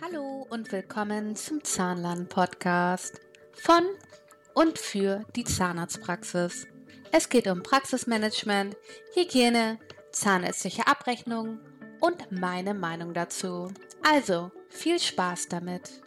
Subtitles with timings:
[0.00, 3.20] Hallo und willkommen zum Zahnlern-Podcast
[3.52, 3.84] von
[4.54, 6.66] und für die Zahnarztpraxis.
[7.12, 8.76] Es geht um Praxismanagement,
[9.14, 9.78] Hygiene,
[10.12, 11.60] zahnärztliche Abrechnung
[12.00, 13.72] und meine Meinung dazu.
[14.02, 16.02] Also viel Spaß damit!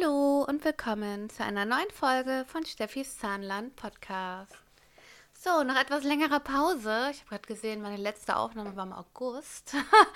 [0.00, 4.56] Hallo und willkommen zu einer neuen Folge von Steffis Zahnland Podcast.
[5.44, 9.74] So, nach etwas längerer Pause, ich habe gerade gesehen, meine letzte Aufnahme war im August,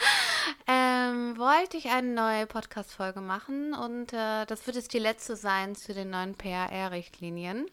[0.68, 5.74] ähm, wollte ich eine neue Podcast-Folge machen und äh, das wird jetzt die letzte sein
[5.74, 7.66] zu den neuen PAR-Richtlinien.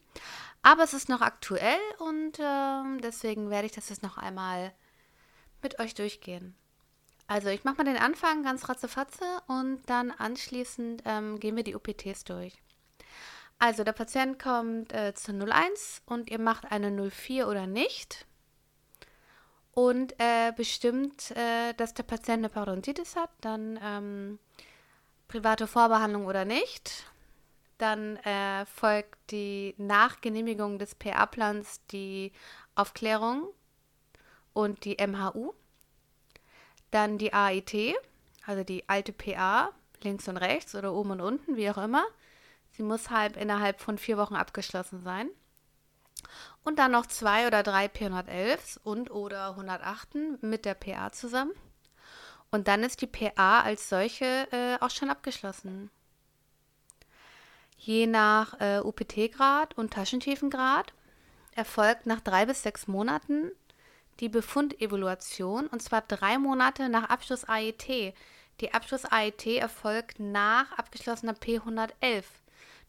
[0.64, 4.74] Aber es ist noch aktuell und äh, deswegen werde ich das jetzt noch einmal
[5.62, 6.56] mit euch durchgehen.
[7.28, 11.76] Also ich mache mal den Anfang ganz ratzefatze und dann anschließend ähm, gehen wir die
[11.76, 12.64] OPTs durch.
[13.64, 18.26] Also der Patient kommt äh, zur 01 und ihr macht eine 04 oder nicht.
[19.72, 24.40] Und äh, bestimmt, äh, dass der Patient eine Parodontitis hat, dann ähm,
[25.30, 27.06] private Vorbehandlung oder nicht.
[27.78, 32.34] Dann äh, folgt die Nachgenehmigung des PA-Plans die
[32.76, 33.48] Aufklärung
[34.52, 35.54] und die MHU.
[36.92, 37.96] Dann die AIT,
[38.46, 42.04] also die alte PA, links und rechts oder oben und unten, wie auch immer.
[42.76, 45.30] Sie muss halb innerhalb von vier Wochen abgeschlossen sein.
[46.64, 51.52] Und dann noch zwei oder drei P111s und oder 108 mit der PA zusammen.
[52.52, 55.90] Und dann ist die PA als solche äh, auch schon abgeschlossen.
[57.78, 60.94] Je nach äh, UPT-Grad und Taschentiefengrad
[61.52, 63.52] erfolgt nach drei bis sechs Monaten
[64.20, 68.14] die Befundevaluation und zwar drei Monate nach Abschluss AET.
[68.62, 72.24] Die Abschluss AET erfolgt nach abgeschlossener P111.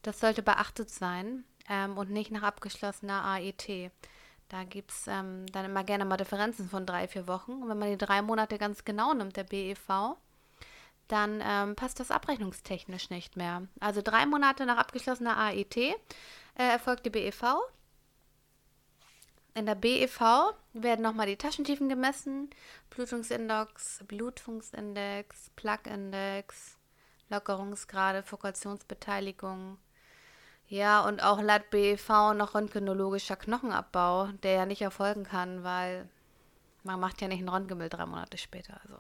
[0.05, 3.91] Das sollte beachtet sein ähm, und nicht nach abgeschlossener AET.
[4.51, 7.63] Da gibt es ähm, dann immer gerne mal Differenzen von drei, vier Wochen.
[7.63, 10.17] Und wenn man die drei Monate ganz genau nimmt, der BEV,
[11.09, 13.63] dann ähm, passt das abrechnungstechnisch nicht mehr.
[13.81, 15.95] Also drei Monate nach abgeschlossener AET äh,
[16.55, 17.43] erfolgt die BEV.
[19.55, 20.21] In der BEV
[20.75, 22.51] werden nochmal die Taschentiefen gemessen,
[22.91, 26.77] Blutungsindex, Blutungsindex, Plug-Index,
[27.31, 29.79] Lockerungsgrade, Fokationsbeteiligung,
[30.69, 36.09] ja, und auch laut BEV noch röntgenologischer Knochenabbau, der ja nicht erfolgen kann, weil
[36.83, 38.81] man macht ja nicht ein Röntgenbild drei Monate später.
[38.83, 38.97] Also.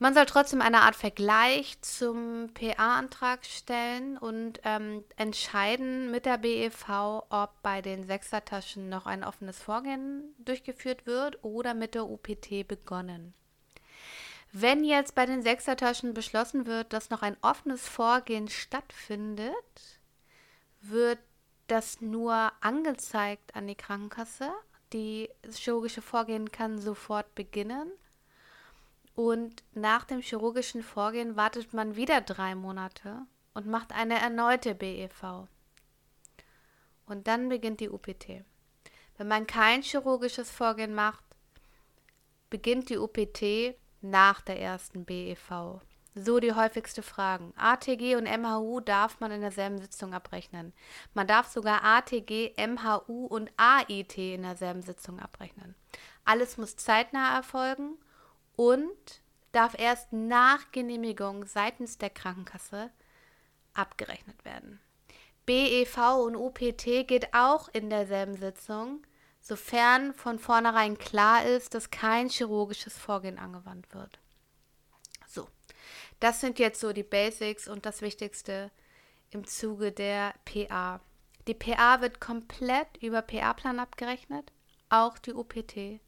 [0.00, 7.24] Man soll trotzdem eine Art Vergleich zum PA-Antrag stellen und ähm, entscheiden mit der BEV,
[7.30, 13.34] ob bei den Sechsertaschen noch ein offenes Vorgehen durchgeführt wird oder mit der UPT begonnen.
[14.52, 19.97] Wenn jetzt bei den Sechsertaschen beschlossen wird, dass noch ein offenes Vorgehen stattfindet,
[20.80, 21.18] wird
[21.66, 24.52] das nur angezeigt an die Krankenkasse.
[24.92, 27.90] Die chirurgische Vorgehen kann sofort beginnen.
[29.14, 35.48] Und nach dem chirurgischen Vorgehen wartet man wieder drei Monate und macht eine erneute BEV.
[37.06, 38.44] Und dann beginnt die UPT.
[39.16, 41.24] Wenn man kein chirurgisches Vorgehen macht,
[42.48, 45.80] beginnt die UPT nach der ersten BEV.
[46.20, 47.52] So die häufigste Fragen.
[47.56, 50.72] ATG und MHU darf man in derselben Sitzung abrechnen.
[51.14, 55.76] Man darf sogar ATG, MHU und AIT in derselben Sitzung abrechnen.
[56.24, 57.96] Alles muss zeitnah erfolgen
[58.56, 62.90] und darf erst nach Genehmigung seitens der Krankenkasse
[63.74, 64.80] abgerechnet werden.
[65.46, 69.06] BEV und UPT geht auch in derselben Sitzung,
[69.40, 74.18] sofern von vornherein klar ist, dass kein chirurgisches Vorgehen angewandt wird.
[76.20, 78.70] Das sind jetzt so die Basics und das Wichtigste
[79.30, 81.00] im Zuge der PA.
[81.46, 84.52] Die PA wird komplett über PA-Plan abgerechnet,
[84.88, 86.00] auch die UPT,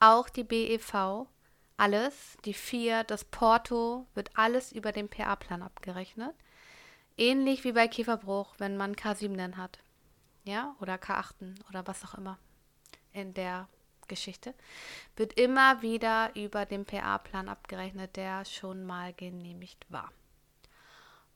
[0.00, 1.26] auch die BEV,
[1.76, 6.34] alles, die 4, das Porto, wird alles über den PA-Plan abgerechnet.
[7.16, 9.78] Ähnlich wie bei Kieferbruch, wenn man K7 hat.
[10.44, 12.38] Ja, oder K8 oder was auch immer
[13.12, 13.68] in der
[14.08, 14.54] Geschichte,
[15.16, 20.10] wird immer wieder über den PA-Plan abgerechnet, der schon mal genehmigt war.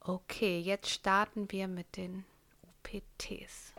[0.01, 2.25] Okay, jetzt starten wir mit den
[2.63, 3.73] UPTs.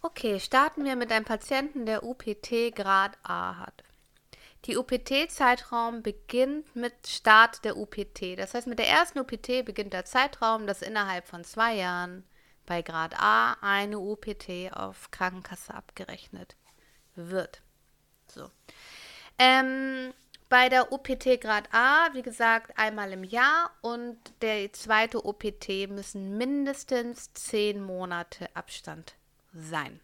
[0.00, 3.84] Okay, starten wir mit einem Patienten, der UPT Grad A hat.
[4.64, 8.36] Die UPT-Zeitraum beginnt mit Start der UPT.
[8.36, 12.24] Das heißt, mit der ersten UPT beginnt der Zeitraum, dass innerhalb von zwei Jahren
[12.66, 16.56] bei Grad A eine UPT auf Krankenkasse abgerechnet
[17.18, 17.60] wird.
[18.28, 18.50] So.
[19.38, 20.12] Ähm,
[20.48, 26.38] bei der OPT Grad A, wie gesagt, einmal im Jahr und der zweite OPT müssen
[26.38, 29.14] mindestens zehn Monate Abstand
[29.52, 30.00] sein.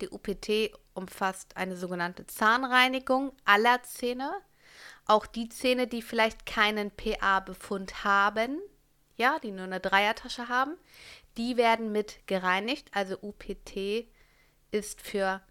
[0.00, 4.32] Die UPT umfasst eine sogenannte Zahnreinigung aller Zähne.
[5.06, 8.60] Auch die Zähne, die vielleicht keinen PA-Befund haben,
[9.16, 10.76] ja, die nur eine Dreiertasche haben,
[11.36, 12.88] die werden mit gereinigt.
[12.92, 14.06] Also UPT
[14.70, 15.42] ist für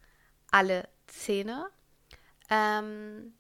[0.51, 1.69] alle Zähne.
[2.49, 3.33] Ähm,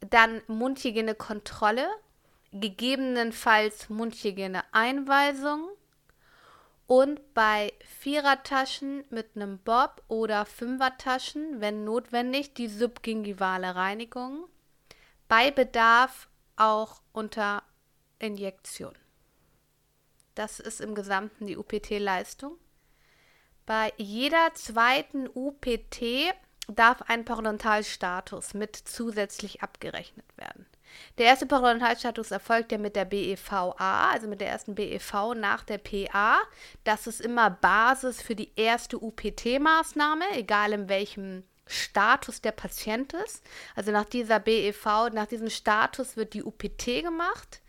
[0.00, 1.88] dann Mundhygiene-Kontrolle,
[2.52, 5.68] gegebenenfalls Mundhygiene-Einweisung
[6.86, 14.44] und bei Vierertaschen mit einem Bob oder Fünfertaschen, wenn notwendig, die subgingivale Reinigung.
[15.28, 17.62] Bei Bedarf auch unter
[18.18, 18.94] Injektion.
[20.34, 22.58] Das ist im Gesamten die UPT-Leistung.
[23.66, 26.34] Bei jeder zweiten UPT
[26.68, 30.66] darf ein Parodontalstatus mit zusätzlich abgerechnet werden.
[31.18, 35.78] Der erste Parodontalstatus erfolgt ja mit der BEVA, also mit der ersten BEV nach der
[35.78, 36.38] PA.
[36.84, 43.42] Das ist immer Basis für die erste UPT-Maßnahme, egal in welchem Status der Patient ist.
[43.74, 47.60] Also nach dieser BEV, nach diesem Status wird die UPT gemacht.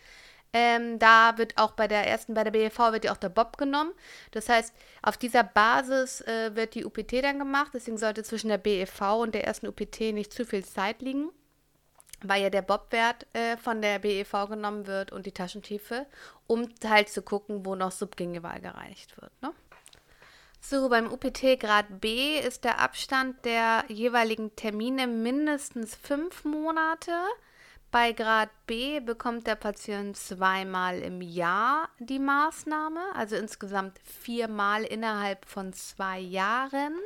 [0.57, 3.57] Ähm, da wird auch bei der ersten, bei der BEV wird ja auch der Bob
[3.57, 3.91] genommen.
[4.31, 7.71] Das heißt, auf dieser Basis äh, wird die UPT dann gemacht.
[7.73, 11.29] Deswegen sollte zwischen der BEV und der ersten UPT nicht zu viel Zeit liegen,
[12.23, 16.05] weil ja der Bob-Wert äh, von der BEV genommen wird und die Taschentiefe,
[16.47, 19.33] um halt zu gucken, wo noch Subgingival gereinigt wird.
[19.41, 19.51] Ne?
[20.61, 27.11] So, beim UPT Grad B ist der Abstand der jeweiligen Termine mindestens fünf Monate.
[27.95, 35.45] Bei Grad B bekommt der Patient zweimal im Jahr die Maßnahme, also insgesamt viermal innerhalb
[35.45, 36.99] von zwei Jahren.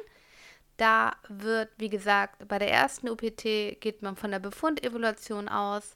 [0.77, 5.95] Da wird, wie gesagt, bei der ersten UPT geht man von der Befundevaluation aus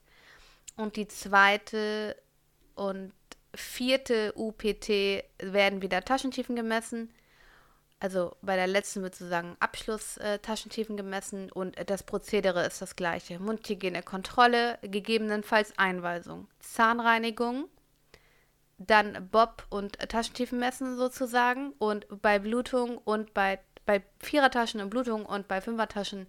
[0.75, 2.16] und die zweite
[2.75, 3.13] und
[3.56, 4.90] vierte UPT
[5.40, 7.12] werden wieder Taschentiefen gemessen
[8.04, 13.40] also bei der letzten wird sozusagen Abschlusstaschentiefen gemessen und das Prozedere ist das gleiche.
[13.40, 17.70] Mundhygiene, Kontrolle, gegebenenfalls Einweisung, Zahnreinigung,
[18.78, 25.26] dann Bob und Taschentiefen messen sozusagen und bei Blutung und bei, bei Vierertaschen und Blutung
[25.26, 26.28] und bei Fünfertaschen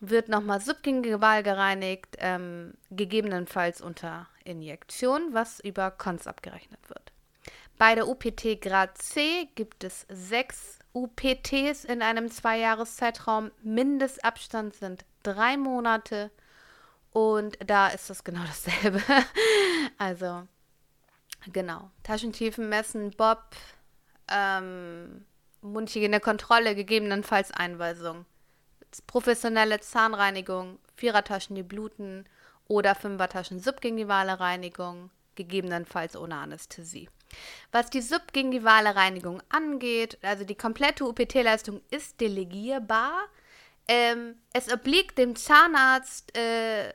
[0.00, 7.03] wird nochmal subgingival gereinigt, ähm, gegebenenfalls unter Injektion, was über Cons abgerechnet wird.
[7.78, 13.50] Bei der UPT Grad C gibt es sechs UPTs in einem Zweijahreszeitraum.
[13.62, 16.30] Mindestabstand sind drei Monate.
[17.12, 19.02] Und da ist das genau dasselbe.
[19.98, 20.46] also,
[21.52, 21.90] genau.
[22.04, 23.42] Taschentiefen messen, Bob,
[24.28, 25.24] ähm,
[25.60, 28.24] Mundhygiene-Kontrolle, gegebenenfalls Einweisung.
[29.08, 32.24] Professionelle Zahnreinigung, Vierertaschen, die bluten
[32.68, 37.08] oder Fünfertaschen subgingivale Reinigung, gegebenenfalls ohne Anästhesie.
[37.72, 43.28] Was die subgingivale Reinigung angeht, also die komplette UPT-Leistung ist delegierbar.
[43.88, 46.94] Ähm, es obliegt dem Zahnarzt äh,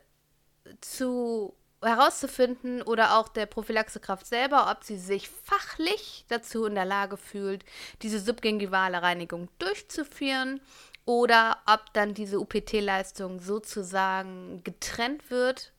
[0.82, 7.18] zu herauszufinden oder auch der Prophylaxekraft selber, ob sie sich fachlich dazu in der Lage
[7.18, 7.64] fühlt,
[8.02, 10.60] diese subgingivale Reinigung durchzuführen
[11.06, 15.72] oder ob dann diese UPT-Leistung sozusagen getrennt wird,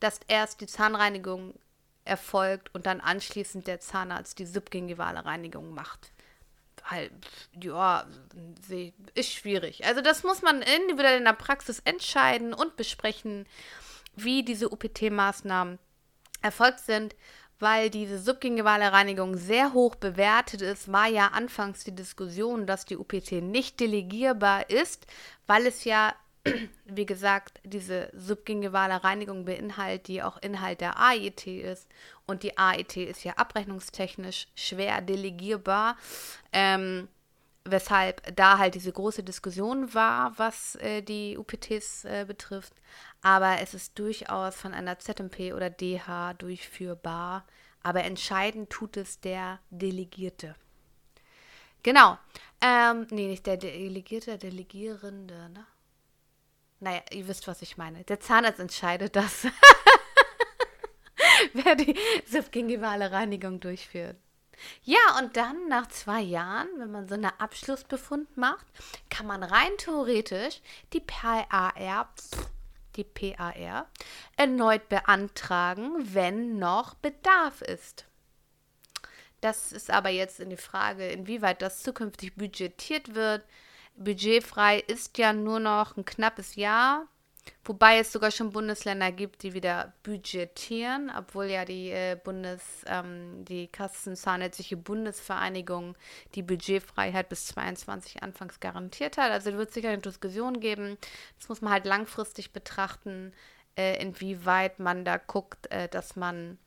[0.00, 1.54] dass erst die Zahnreinigung
[2.04, 6.12] erfolgt und dann anschließend der Zahnarzt die subgingivale Reinigung macht.
[6.84, 7.12] Halt,
[7.60, 8.06] ja,
[9.14, 9.84] ist schwierig.
[9.84, 13.46] Also das muss man individuell in der Praxis entscheiden und besprechen,
[14.16, 15.78] wie diese UPT-Maßnahmen
[16.42, 17.14] erfolgt sind,
[17.60, 22.96] weil diese subgingivale Reinigung sehr hoch bewertet ist, war ja anfangs die Diskussion, dass die
[22.96, 25.06] UPT nicht delegierbar ist,
[25.46, 26.12] weil es ja
[26.84, 31.88] wie gesagt, diese subgingivale Reinigung beinhaltet, die auch Inhalt der AIT ist.
[32.26, 35.96] Und die AIT ist ja abrechnungstechnisch schwer delegierbar.
[36.52, 37.08] Ähm,
[37.64, 42.74] weshalb da halt diese große Diskussion war, was äh, die UPTs äh, betrifft.
[43.22, 47.46] Aber es ist durchaus von einer ZMP oder DH durchführbar.
[47.82, 50.54] Aber entscheidend tut es der Delegierte.
[51.82, 52.18] Genau.
[52.60, 55.66] Ähm, nee, nicht der Delegierte, der Delegierende, ne?
[56.82, 58.02] Naja, ihr wisst, was ich meine.
[58.02, 59.46] Der Zahnarzt entscheidet das,
[61.52, 61.94] wer die
[62.26, 64.16] subgingivale Reinigung durchführt.
[64.82, 68.66] Ja, und dann nach zwei Jahren, wenn man so einen Abschlussbefund macht,
[69.10, 70.60] kann man rein theoretisch
[70.92, 71.72] die PAR,
[72.96, 73.86] die PAR
[74.36, 78.06] erneut beantragen, wenn noch Bedarf ist.
[79.40, 83.44] Das ist aber jetzt in die Frage, inwieweit das zukünftig budgetiert wird
[83.96, 87.06] budgetfrei ist ja nur noch ein knappes Jahr.
[87.64, 93.44] Wobei es sogar schon Bundesländer gibt, die wieder budgetieren, obwohl ja die äh, Bundes, ähm,
[93.44, 95.96] die Kassenzahnärztliche Bundesvereinigung
[96.34, 99.30] die Budgetfreiheit bis 22 anfangs garantiert hat.
[99.30, 100.98] Also wird sicher eine Diskussion geben.
[101.38, 103.32] Das muss man halt langfristig betrachten,
[103.76, 106.58] äh, inwieweit man da guckt, äh, dass man,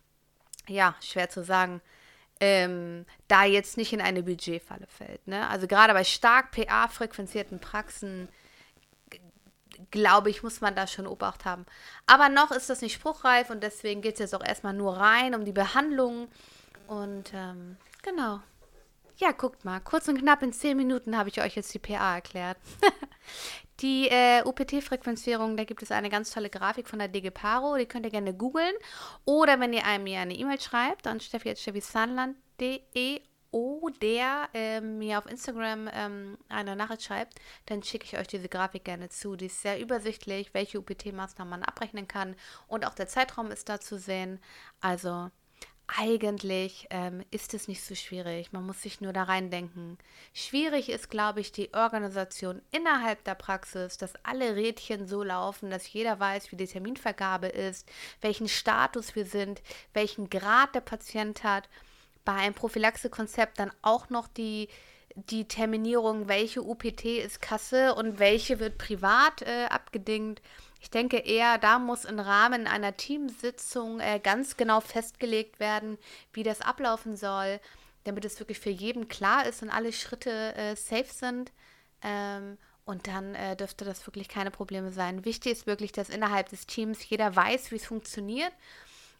[0.67, 1.81] ja, schwer zu sagen,
[2.39, 5.27] ähm, da jetzt nicht in eine Budgetfalle fällt.
[5.27, 5.47] Ne?
[5.47, 8.27] Also gerade bei stark PA-frequenzierten Praxen
[9.91, 11.65] glaube ich, muss man da schon Obacht haben.
[12.05, 15.35] Aber noch ist das nicht spruchreif und deswegen geht es jetzt auch erstmal nur rein
[15.35, 16.27] um die Behandlung.
[16.87, 18.41] Und ähm, genau.
[19.17, 19.79] Ja, guckt mal.
[19.79, 22.57] Kurz und knapp in 10 Minuten habe ich euch jetzt die PA erklärt.
[23.79, 27.77] die äh, UPT-Frequenzierung, da gibt es eine ganz tolle Grafik von der DG Paro.
[27.77, 28.73] Die könnt ihr gerne googeln.
[29.23, 35.89] Oder wenn ihr einem mir eine E-Mail schreibt an steffi.steffisanland.de oder äh, mir auf Instagram
[35.93, 37.35] ähm, eine Nachricht schreibt,
[37.67, 39.37] dann schicke ich euch diese Grafik gerne zu.
[39.37, 42.35] Die ist sehr übersichtlich, welche UPT-Maßnahmen man abrechnen kann
[42.67, 44.41] und auch der Zeitraum ist da zu sehen.
[44.81, 45.31] Also
[45.87, 48.51] eigentlich ähm, ist es nicht so schwierig.
[48.51, 49.97] Man muss sich nur da reindenken.
[50.33, 55.91] Schwierig ist, glaube ich, die Organisation innerhalb der Praxis, dass alle Rädchen so laufen, dass
[55.91, 57.87] jeder weiß, wie die Terminvergabe ist,
[58.21, 59.61] welchen Status wir sind,
[59.93, 61.69] welchen Grad der Patient hat
[62.25, 64.67] bei einem Prophylaxekonzept dann auch noch die,
[65.15, 70.41] die Terminierung, welche UPT ist Kasse und welche wird privat äh, abgedingt.
[70.85, 75.97] Ich denke eher, da muss im Rahmen einer Teamsitzung äh, ganz genau festgelegt werden,
[76.31, 77.59] wie das ablaufen soll,
[78.03, 81.51] damit es wirklich für jeden klar ist und alle Schritte äh, safe sind.
[82.03, 85.25] Ähm, und dann äh, dürfte das wirklich keine Probleme sein.
[85.25, 88.53] Wichtig ist wirklich, dass innerhalb des Teams jeder weiß, wie es funktioniert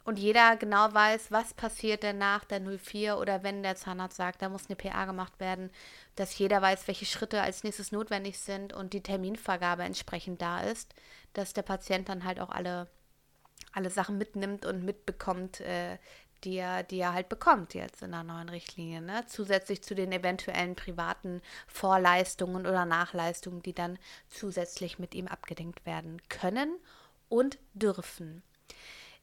[0.05, 4.41] und jeder genau weiß, was passiert denn nach der 04 oder wenn der Zahnarzt sagt,
[4.41, 5.71] da muss eine PA gemacht werden,
[6.15, 10.93] dass jeder weiß, welche Schritte als nächstes notwendig sind und die Terminvergabe entsprechend da ist,
[11.33, 12.87] dass der Patient dann halt auch alle,
[13.73, 15.97] alle Sachen mitnimmt und mitbekommt, äh,
[16.43, 19.01] die, er, die er halt bekommt jetzt in der neuen Richtlinie.
[19.01, 19.25] Ne?
[19.25, 23.97] Zusätzlich zu den eventuellen privaten Vorleistungen oder Nachleistungen, die dann
[24.29, 26.77] zusätzlich mit ihm abgedeckt werden können
[27.27, 28.43] und dürfen.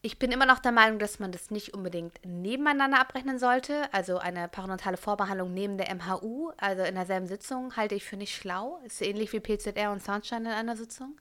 [0.04, 3.88] Ich bin immer noch der Meinung, dass man das nicht unbedingt nebeneinander abrechnen sollte.
[3.94, 8.34] Also eine parodontale Vorbehandlung neben der MHU, also in derselben Sitzung, halte ich für nicht
[8.34, 8.80] schlau.
[8.84, 11.16] Ist ähnlich wie PZR und Soundshine in einer Sitzung.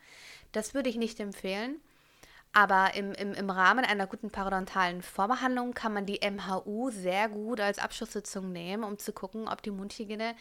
[0.52, 1.80] Das würde ich nicht empfehlen.
[2.54, 7.62] Aber im, im, im Rahmen einer guten parodontalen Vorbehandlung kann man die MHU sehr gut
[7.62, 10.34] als Abschlusssitzung nehmen, um zu gucken, ob die Mundhygiene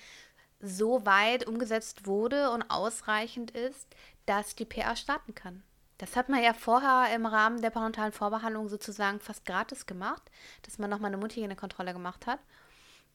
[0.61, 3.87] so weit umgesetzt wurde und ausreichend ist,
[4.25, 5.63] dass die PA starten kann.
[6.01, 10.23] Das hat man ja vorher im Rahmen der parentalen Vorbehandlung sozusagen fast gratis gemacht,
[10.63, 12.41] dass man nochmal eine Mundhygienekontrolle gemacht hat.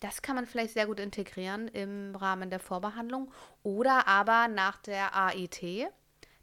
[0.01, 3.31] Das kann man vielleicht sehr gut integrieren im Rahmen der Vorbehandlung
[3.63, 5.87] oder aber nach der AIT,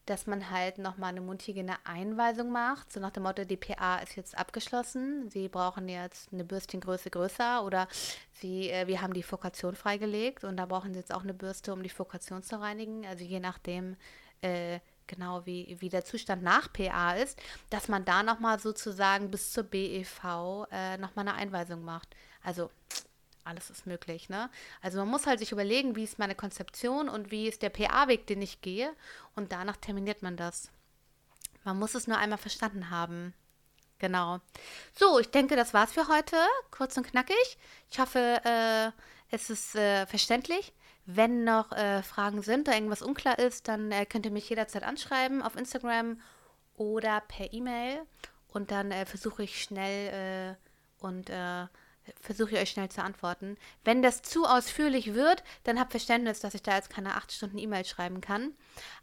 [0.06, 4.36] dass man halt nochmal eine Mundhygiene-Einweisung macht, so nach dem Motto, die PA ist jetzt
[4.36, 7.86] abgeschlossen, Sie brauchen jetzt eine Bürstchengröße größer oder
[8.32, 11.72] Sie, äh, wir haben die Fokation freigelegt und da brauchen Sie jetzt auch eine Bürste,
[11.72, 13.06] um die Fokation zu reinigen.
[13.06, 13.96] Also je nachdem,
[14.40, 14.80] äh,
[15.12, 17.38] genau wie, wie der Zustand nach PA ist,
[17.70, 22.16] dass man da nochmal sozusagen bis zur BEV äh, nochmal eine Einweisung macht.
[22.42, 22.70] Also
[23.44, 24.50] alles ist möglich, ne?
[24.80, 28.26] Also man muss halt sich überlegen, wie ist meine Konzeption und wie ist der PA-Weg,
[28.26, 28.92] den ich gehe
[29.34, 30.70] und danach terminiert man das.
[31.64, 33.34] Man muss es nur einmal verstanden haben.
[33.98, 34.40] Genau.
[34.94, 36.36] So, ich denke, das war's für heute.
[36.70, 37.58] Kurz und knackig.
[37.88, 38.90] Ich hoffe, äh,
[39.30, 40.72] es ist äh, verständlich.
[41.04, 44.84] Wenn noch äh, Fragen sind oder irgendwas unklar ist, dann äh, könnt ihr mich jederzeit
[44.84, 46.20] anschreiben auf Instagram
[46.74, 48.02] oder per E-Mail
[48.48, 51.66] und dann äh, versuche ich schnell äh, und äh,
[52.20, 53.56] versuche ich euch schnell zu antworten.
[53.84, 57.58] Wenn das zu ausführlich wird, dann habt Verständnis, dass ich da jetzt keine acht Stunden
[57.58, 58.54] E-Mail schreiben kann.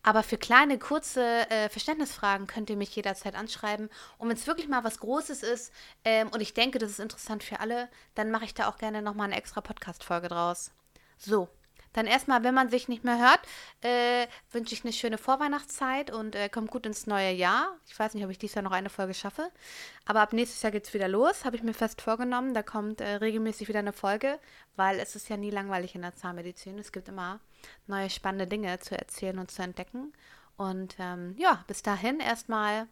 [0.04, 3.90] Aber für kleine, kurze äh, Verständnisfragen könnt ihr mich jederzeit anschreiben.
[4.18, 7.44] Und wenn es wirklich mal was Großes ist ähm, und ich denke, das ist interessant
[7.44, 10.72] für alle, dann mache ich da auch gerne nochmal eine extra Podcast-Folge draus.
[11.18, 11.50] So,
[12.00, 13.42] dann erstmal, wenn man sich nicht mehr hört,
[13.82, 17.76] äh, wünsche ich eine schöne Vorweihnachtszeit und äh, kommt gut ins neue Jahr.
[17.88, 19.52] Ich weiß nicht, ob ich dieses Jahr noch eine Folge schaffe.
[20.06, 22.54] Aber ab nächstes Jahr geht es wieder los, habe ich mir fest vorgenommen.
[22.54, 24.40] Da kommt äh, regelmäßig wieder eine Folge,
[24.78, 26.80] weil es ist ja nie langweilig in der Zahnmedizin.
[26.80, 27.42] Es gibt immer
[27.88, 30.14] neue spannende Dinge zu erzählen und zu entdecken.
[30.56, 32.88] Und ähm, ja, bis dahin erstmal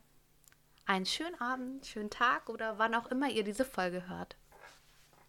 [0.86, 4.36] einen schönen Abend, schönen Tag oder wann auch immer ihr diese Folge hört.